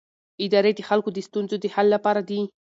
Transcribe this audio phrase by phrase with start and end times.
[0.45, 2.41] ادارې د خلکو د ستونزو د حل لپاره دي